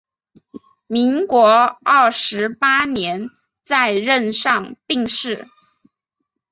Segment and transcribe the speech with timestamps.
[0.87, 1.39] 民国
[1.85, 3.29] 二十八年
[3.63, 5.47] 在任上病逝。